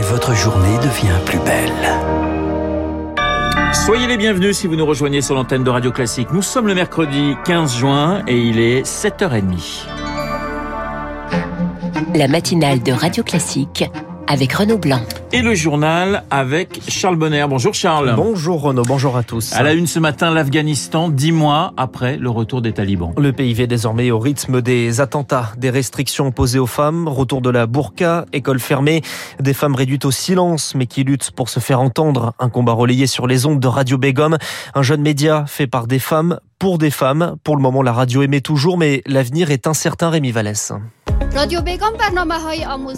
[0.00, 1.70] et votre journée devient plus belle.
[3.74, 6.28] Soyez les bienvenus si vous nous rejoignez sur l'antenne de Radio Classique.
[6.32, 9.84] Nous sommes le mercredi 15 juin et il est 7h30.
[12.14, 13.84] La matinale de Radio Classique
[14.30, 15.00] avec Renaud Blanc.
[15.32, 17.44] Et le journal avec Charles Bonner.
[17.48, 18.14] Bonjour Charles.
[18.14, 19.52] Bonjour Renaud, bonjour à tous.
[19.54, 23.12] À la une ce matin, l'Afghanistan, dix mois après le retour des talibans.
[23.18, 27.50] Le pays vit désormais au rythme des attentats, des restrictions posées aux femmes, retour de
[27.50, 29.02] la burqa, école fermée,
[29.40, 32.32] des femmes réduites au silence mais qui luttent pour se faire entendre.
[32.38, 34.38] Un combat relayé sur les ondes de Radio Begum,
[34.74, 37.36] un jeune média fait par des femmes pour des femmes.
[37.42, 40.72] Pour le moment, la radio émet toujours, mais l'avenir est incertain, Rémi Vallès.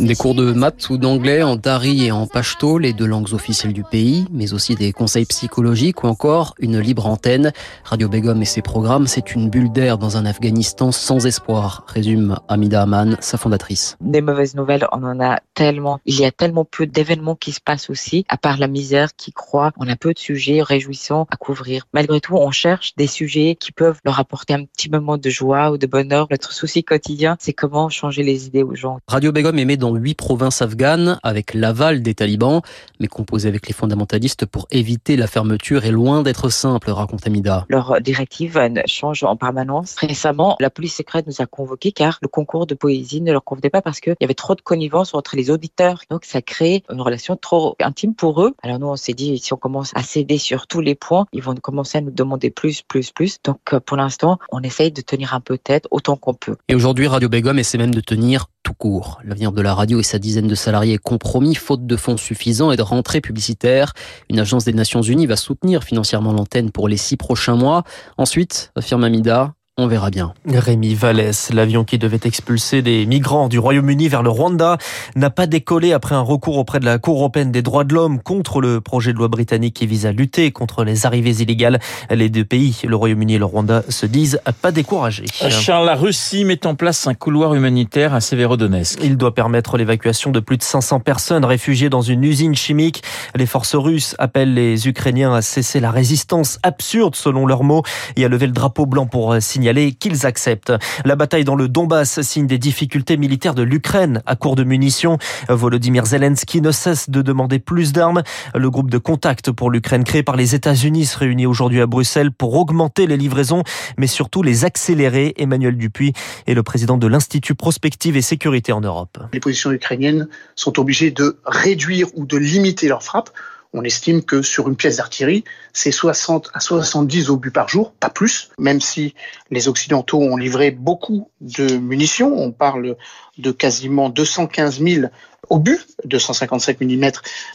[0.00, 3.74] Des cours de maths ou d'anglais en dari et en pashto, les deux langues officielles
[3.74, 7.52] du pays, mais aussi des conseils psychologiques ou encore une libre antenne.
[7.84, 12.38] Radio Begum et ses programmes, c'est une bulle d'air dans un Afghanistan sans espoir, résume
[12.48, 13.96] Amida Aman, sa fondatrice.
[14.00, 16.00] Des mauvaises nouvelles, on en a tellement.
[16.06, 19.32] Il y a tellement peu d'événements qui se passent aussi, à part la misère qui
[19.32, 19.72] croît.
[19.76, 21.86] On a peu de sujets réjouissants à couvrir.
[21.92, 25.70] Malgré tout, on cherche des sujets qui peuvent leur apporter un petit moment de joie
[25.70, 26.26] ou de bonheur.
[26.30, 28.98] Notre souci quotidien, c'est comment changer les idées aux gens.
[29.06, 32.60] Radio Begum émet dans huit provinces afghanes avec l'aval des talibans,
[33.00, 37.66] mais composé avec les fondamentalistes pour éviter la fermeture est loin d'être simple, raconte Amida.
[37.68, 39.96] Leur directive change en permanence.
[39.98, 43.70] Récemment, la police secrète nous a convoqués car le concours de poésie ne leur convenait
[43.70, 46.02] pas parce qu'il y avait trop de connivence entre les auditeurs.
[46.10, 48.54] Donc ça crée une relation trop intime pour eux.
[48.62, 51.42] Alors nous, on s'est dit, si on commence à céder sur tous les points, ils
[51.42, 53.38] vont commencer à nous demander plus, plus, plus.
[53.44, 56.56] Donc pour l'instant, on essaye de tenir un peu tête autant qu'on peut.
[56.68, 59.20] Et aujourd'hui, Radio Begum essaie même de tenir tout court.
[59.24, 62.70] L'avenir de la radio et sa dizaine de salariés est compromis faute de fonds suffisants
[62.70, 63.92] et de rentrées publicitaires.
[64.30, 67.82] Une agence des Nations Unies va soutenir financièrement l'antenne pour les six prochains mois.
[68.18, 70.34] Ensuite, affirme Amida, on verra bien.
[70.46, 74.76] Rémi Vallès, l'avion qui devait expulser des migrants du Royaume-Uni vers le Rwanda,
[75.16, 78.20] n'a pas décollé après un recours auprès de la Cour européenne des droits de l'homme
[78.20, 81.80] contre le projet de loi britannique qui vise à lutter contre les arrivées illégales.
[82.10, 85.24] Les deux pays, le Royaume-Uni et le Rwanda, se disent pas découragés.
[85.48, 88.98] Charles, la Russie met en place un couloir humanitaire à Severodonetsk.
[89.02, 93.02] Il doit permettre l'évacuation de plus de 500 personnes réfugiées dans une usine chimique.
[93.34, 97.82] Les forces russes appellent les Ukrainiens à cesser la résistance absurde, selon leurs mots,
[98.16, 99.61] et à lever le drapeau blanc pour signer
[99.98, 100.72] qu'ils acceptent.
[101.04, 105.18] La bataille dans le Donbass signe des difficultés militaires de l'Ukraine à court de munitions.
[105.48, 108.22] Volodymyr Zelensky ne cesse de demander plus d'armes.
[108.54, 112.32] Le groupe de contact pour l'Ukraine créé par les États-Unis se réunit aujourd'hui à Bruxelles
[112.32, 113.62] pour augmenter les livraisons,
[113.96, 115.34] mais surtout les accélérer.
[115.36, 116.12] Emmanuel Dupuis
[116.46, 119.18] est le président de l'Institut Prospective et Sécurité en Europe.
[119.32, 123.30] Les positions ukrainiennes sont obligées de réduire ou de limiter leurs frappes
[123.72, 128.10] on estime que sur une pièce d'artillerie, c'est 60 à 70 obus par jour, pas
[128.10, 129.14] plus, même si
[129.50, 132.34] les Occidentaux ont livré beaucoup de munitions.
[132.36, 132.96] On parle
[133.38, 135.06] de quasiment 215 000
[135.52, 137.10] obus de 155 mm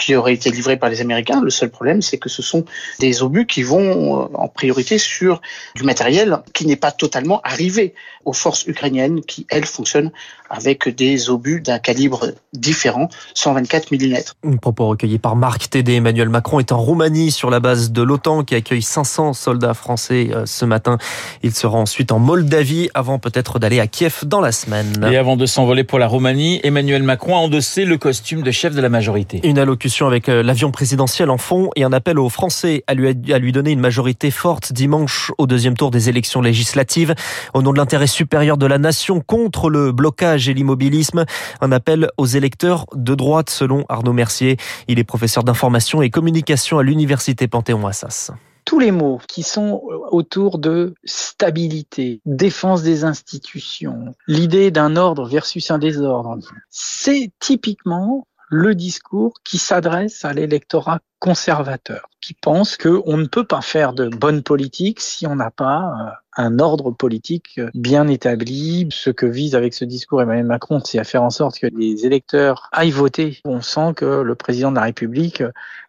[0.00, 1.40] qui auraient été livrés par les Américains.
[1.42, 2.64] Le seul problème, c'est que ce sont
[2.98, 5.40] des obus qui vont euh, en priorité sur
[5.76, 7.94] du matériel qui n'est pas totalement arrivé
[8.24, 10.10] aux forces ukrainiennes qui, elles, fonctionnent
[10.48, 14.16] avec des obus d'un calibre différent, 124 mm.
[14.44, 15.94] Un propos recueilli par Marc Tédé.
[15.94, 20.28] Emmanuel Macron est en Roumanie sur la base de l'OTAN qui accueille 500 soldats français
[20.32, 20.98] euh, ce matin.
[21.42, 25.08] Il sera ensuite en Moldavie avant peut-être d'aller à Kiev dans la semaine.
[25.10, 28.74] Et avant de s'envoler pour la Roumanie, Emmanuel Macron a endossé le costume de chef
[28.74, 29.40] de la majorité.
[29.44, 33.08] Une allocution avec euh, l'avion présidentiel en fond et un appel aux Français à lui,
[33.32, 37.14] à lui donner une majorité forte dimanche au deuxième tour des élections législatives
[37.54, 41.24] au nom de l'intérêt supérieur de la nation contre le blocage et l'immobilisme.
[41.60, 44.56] Un appel aux électeurs de droite selon Arnaud Mercier.
[44.88, 48.32] Il est professeur d'information et communication à l'université Panthéon-Assas
[48.64, 55.70] tous les mots qui sont autour de stabilité, défense des institutions, l'idée d'un ordre versus
[55.70, 56.38] un désordre,
[56.70, 63.60] c'est typiquement le discours qui s'adresse à l'électorat conservateur, qui pense qu'on ne peut pas
[63.60, 68.88] faire de bonne politique si on n'a pas euh, un ordre politique bien établi.
[68.90, 72.06] Ce que vise avec ce discours Emmanuel Macron, c'est à faire en sorte que les
[72.06, 73.40] électeurs aillent voter.
[73.44, 75.42] On sent que le président de la République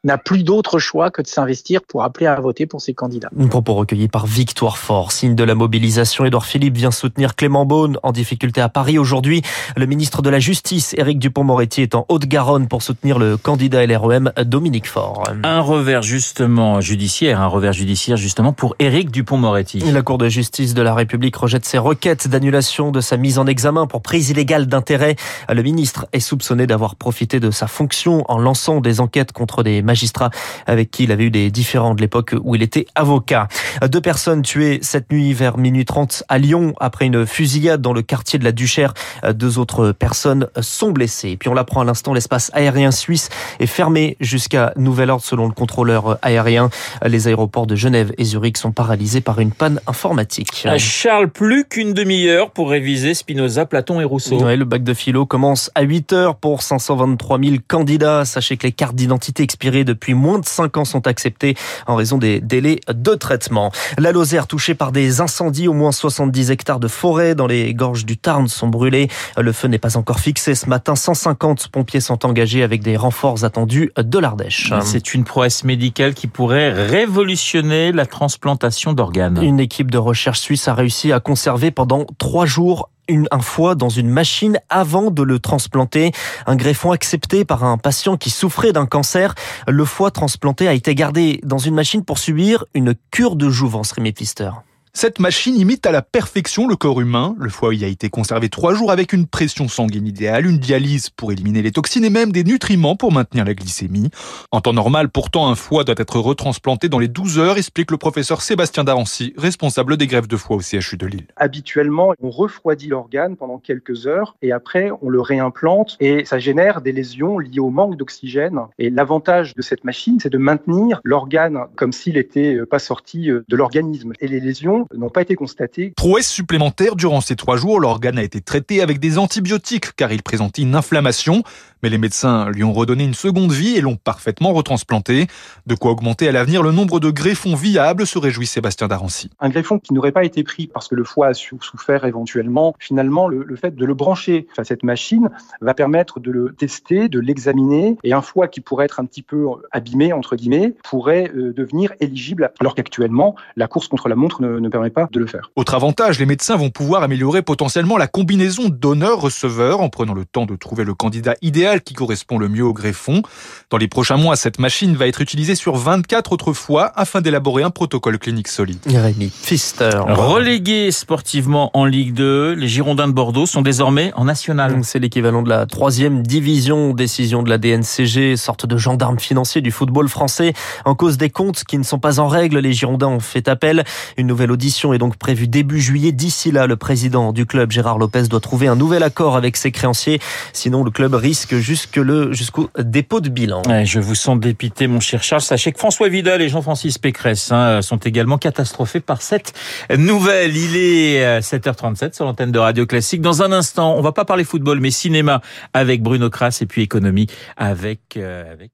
[0.04, 3.30] n'a plus d'autre choix que de s'investir pour appeler à voter pour ses candidats.
[3.40, 5.14] Un propos recueilli par Victoire Fort.
[5.14, 9.44] Signe de la mobilisation, Édouard Philippe vient soutenir Clément Beaune en difficulté à Paris aujourd'hui.
[9.78, 14.34] Le ministre de la Justice, Éric Dupont-Moretti, est en Haute-Garonne pour soutenir le candidat LREM,
[14.44, 15.24] Dominique Faure.
[15.44, 19.80] Un revers juste justement judiciaire, un revers judiciaire justement pour Éric Dupont-Moretti.
[19.80, 23.46] La Cour de justice de la République rejette ses requêtes d'annulation de sa mise en
[23.46, 25.18] examen pour prise illégale d'intérêt.
[25.54, 29.82] Le ministre est soupçonné d'avoir profité de sa fonction en lançant des enquêtes contre des
[29.82, 30.30] magistrats
[30.66, 33.50] avec qui il avait eu des différends de l'époque où il était avocat.
[33.86, 38.02] Deux personnes tuées cette nuit vers minuit 30 à Lyon après une fusillade dans le
[38.02, 38.94] quartier de la Duchère.
[39.34, 41.32] Deux autres personnes sont blessées.
[41.32, 43.30] Et puis on l'apprend à l'instant, l'espace aérien suisse
[43.60, 46.70] est fermé jusqu'à nouvel ordre selon le contrôleur aérien.
[47.06, 50.68] Les aéroports de Genève et Zurich sont paralysés par une panne informatique.
[50.78, 54.44] Charles, plus qu'une demi-heure pour réviser Spinoza, Platon et Rousseau.
[54.44, 58.26] Ouais, le bac de philo commence à 8 heures pour 523 000 candidats.
[58.26, 61.56] Sachez que les cartes d'identité expirées depuis moins de 5 ans sont acceptées
[61.88, 63.72] en raison des délais de traitement.
[63.98, 68.06] La Lozère touchée par des incendies, au moins 70 hectares de forêt dans les gorges
[68.06, 69.08] du Tarn sont brûlés.
[69.38, 70.96] Le feu n'est pas encore fixé ce matin.
[70.96, 74.74] 150 pompiers sont engagés avec des renforts attendus de l'Ardèche.
[74.84, 79.42] C'est une prouesse médicale qui pourrait révolutionner la transplantation d'organes.
[79.42, 82.90] Une équipe de recherche suisse a réussi à conserver pendant trois jours
[83.32, 86.12] un foie dans une machine avant de le transplanter.
[86.46, 89.36] Un greffon accepté par un patient qui souffrait d'un cancer.
[89.68, 93.92] Le foie transplanté a été gardé dans une machine pour subir une cure de jouvence,
[93.92, 94.52] Rémi Pfister.
[94.96, 97.36] Cette machine imite à la perfection le corps humain.
[97.40, 101.10] Le foie y a été conservé trois jours avec une pression sanguine idéale, une dialyse
[101.10, 104.12] pour éliminer les toxines et même des nutriments pour maintenir la glycémie.
[104.52, 107.98] En temps normal, pourtant, un foie doit être retransplanté dans les 12 heures, explique le
[107.98, 111.26] professeur Sébastien Darancy, responsable des greffes de foie au CHU de Lille.
[111.38, 116.82] Habituellement, on refroidit l'organe pendant quelques heures et après, on le réimplante et ça génère
[116.82, 118.60] des lésions liées au manque d'oxygène.
[118.78, 123.56] Et l'avantage de cette machine, c'est de maintenir l'organe comme s'il n'était pas sorti de
[123.56, 124.14] l'organisme.
[124.20, 125.94] Et les lésions n'ont pas été constatées.
[125.96, 130.24] Prouesse supplémentaire, durant ces trois jours, l'organe a été traité avec des antibiotiques car il
[130.24, 131.44] présentait une inflammation.
[131.82, 135.28] Mais les médecins lui ont redonné une seconde vie et l'ont parfaitement retransplanté.
[135.68, 139.30] De quoi augmenter à l'avenir le nombre de greffons viables, se réjouit Sébastien Darancy.
[139.42, 143.28] Un greffon qui n'aurait pas été pris parce que le foie a souffert éventuellement, finalement,
[143.28, 147.20] le, le fait de le brancher à cette machine va permettre de le tester, de
[147.20, 147.98] l'examiner.
[148.06, 151.94] Et un foie qui pourrait être un petit peu abîmé, entre guillemets, pourrait euh, devenir
[152.00, 155.52] éligible, alors qu'actuellement, la course contre la montre ne, ne permet pas de le faire.
[155.56, 160.48] Autre avantage, les médecins vont pouvoir améliorer potentiellement la combinaison donneur-receveur en prenant le temps
[160.48, 163.22] de trouver le candidat idéal qui correspond le mieux au greffon.
[163.70, 167.62] Dans les prochains mois, cette machine va être utilisée sur 24 autres fois afin d'élaborer
[167.62, 168.80] un protocole clinique solide.
[168.88, 170.02] Rémi Pfister.
[170.08, 174.80] Relégués sportivement en Ligue 2, les Girondins de Bordeaux sont désormais en national.
[174.84, 176.96] C'est l'équivalent de la troisième division.
[176.96, 180.54] Décision de la DNCG, sorte de gendarme financier du football français.
[180.84, 183.84] En cause des comptes qui ne sont pas en règle, les Girondins ont fait appel.
[184.18, 184.63] Une nouvelle audition
[184.94, 186.12] est donc prévue début juillet.
[186.12, 189.72] D'ici là, le président du club, Gérard Lopez, doit trouver un nouvel accord avec ses
[189.72, 190.20] créanciers.
[190.54, 193.62] Sinon, le club risque jusque le, jusqu'au dépôt de bilan.
[193.84, 195.42] Je vous sens dépité, mon cher Charles.
[195.42, 199.54] Sachez que François Vidal et Jean-Francis Pécresse hein, sont également catastrophés par cette
[199.98, 200.56] nouvelle.
[200.56, 203.22] Il est 7h37 sur l'antenne de Radio Classique.
[203.22, 205.42] Dans un instant, on va pas parler football, mais cinéma
[205.74, 207.28] avec Bruno Kras et puis économie
[207.58, 208.72] avec, euh, avec